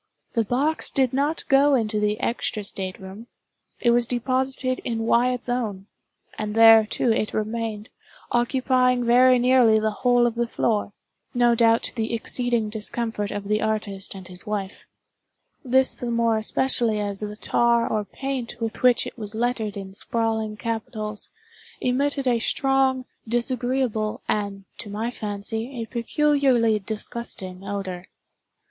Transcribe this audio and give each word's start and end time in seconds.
The 0.33 0.43
box 0.43 0.89
did 0.89 1.13
not 1.13 1.47
go 1.47 1.75
into 1.75 1.99
the 1.99 2.19
extra 2.19 2.63
state 2.63 2.99
room. 2.99 3.27
It 3.79 3.91
was 3.91 4.07
deposited 4.07 4.79
in 4.79 5.05
Wyatt's 5.05 5.47
own; 5.47 5.85
and 6.39 6.55
there, 6.55 6.87
too, 6.87 7.11
it 7.11 7.35
remained, 7.35 7.89
occupying 8.31 9.05
very 9.05 9.37
nearly 9.37 9.79
the 9.79 9.91
whole 9.91 10.25
of 10.25 10.33
the 10.33 10.47
floor—no 10.47 11.53
doubt 11.53 11.83
to 11.83 11.95
the 11.95 12.15
exceeding 12.15 12.71
discomfort 12.71 13.29
of 13.29 13.43
the 13.47 13.61
artist 13.61 14.15
and 14.15 14.27
his 14.27 14.43
wife;—this 14.47 15.93
the 15.93 16.09
more 16.09 16.35
especially 16.39 16.99
as 16.99 17.19
the 17.19 17.35
tar 17.35 17.87
or 17.87 18.03
paint 18.03 18.55
with 18.59 18.81
which 18.81 19.05
it 19.05 19.19
was 19.19 19.35
lettered 19.35 19.77
in 19.77 19.93
sprawling 19.93 20.57
capitals, 20.57 21.29
emitted 21.79 22.25
a 22.25 22.39
strong, 22.39 23.05
disagreeable, 23.27 24.23
and, 24.27 24.65
to 24.79 24.89
my 24.89 25.11
fancy, 25.11 25.79
a 25.79 25.85
peculiarly 25.85 26.79
disgusting 26.79 27.63
odor. 27.63 28.07